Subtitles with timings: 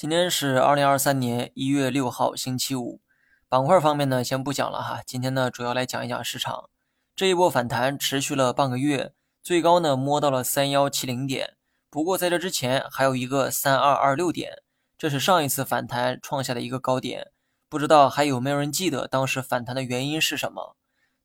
[0.00, 3.02] 今天是二零二三年一月六号，星期五。
[3.50, 5.02] 板块方面呢，先不讲了哈。
[5.04, 6.70] 今天呢，主要来讲一讲市场。
[7.14, 11.52] 这一波反弹持续了半个月，最高呢摸到了三幺七零点。
[11.90, 14.62] 不过在这之前还有一个三二二六点，
[14.96, 17.30] 这是上一次反弹创下的一个高点。
[17.68, 20.76] 不知道还有没有人记得当时反弹的原因是什么？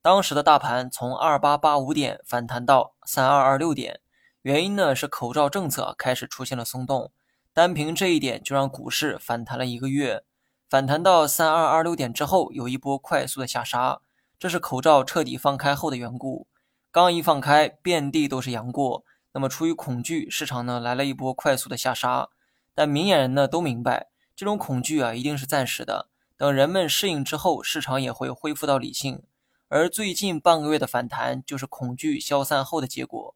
[0.01, 4.01] 当时的大盘从二八八五点反弹到三二二六点，
[4.41, 7.13] 原因呢是口罩政策开始出现了松动。
[7.55, 10.25] 单凭这一点就让股市反弹了一个月，
[10.69, 14.01] 反弹到三二二六点之后，有一波快速的下杀，
[14.37, 16.47] 这是口罩彻底放开后的缘故。
[16.91, 22.27] 刚一放开，遍地都是阳过，那么出于恐惧，市场呢来了一波快速的下杀。
[22.73, 29.23] 但明眼人呢都明白，这种恐惧啊一定是暂时的，等人们适应之后，市场也会恢复到理性。
[29.69, 33.33] 而最近半个月的反弹，就是恐惧消散后的结果。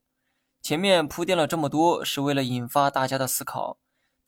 [0.62, 3.78] 前面铺垫了这么多，是为了引发大家的思考。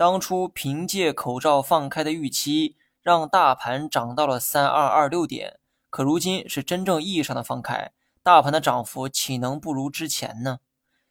[0.02, 5.60] 当初凭借口罩放开的预期，让大盘涨到了三二二六点，
[5.92, 7.92] 可如今是真正意义上的放开，
[8.24, 10.58] 大盘的涨幅岂能不如之前呢？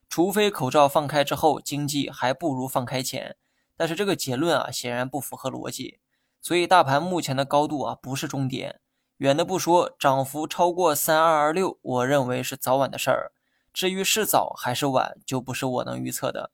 [0.08, 3.36] 除非口罩放开之后经济还不如放开前，
[3.76, 6.00] 但是这个结论啊显然不符合逻辑，
[6.42, 8.80] 所以大盘目前的高度啊不是终点，
[9.18, 13.30] 远的不说，涨幅超过三二二六，我认为是早晚的事儿，
[13.72, 16.50] 至于是早还是晚，就不是我能预测的。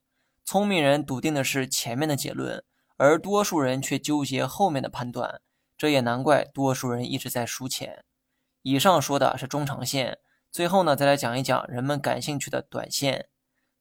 [0.46, 2.62] 聪明人笃定的是前面的结论，
[2.96, 5.40] 而多数人却纠结后面的判断，
[5.76, 8.04] 这也难怪多数人一直在输钱。
[8.62, 10.18] 以上说的是中长线，
[10.52, 13.26] 最后呢，再来讲一讲人们感兴趣的短线。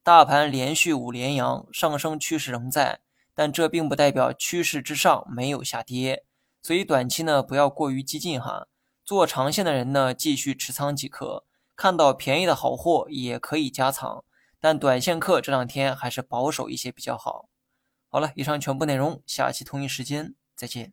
[0.01, 3.01] 大盘连续五连阳，上升趋势仍在，
[3.35, 6.25] 但这并不代表趋势之上没有下跌，
[6.63, 8.65] 所以短期呢不要过于激进哈。
[9.03, 14.23] 做长线的人呢，继续持仓即可，看到便宜的好货也可以加仓。
[14.65, 17.49] 但短线客这两天还是保守一些比较好。
[18.09, 20.91] 好了，以上全部内容，下期同一时间再见。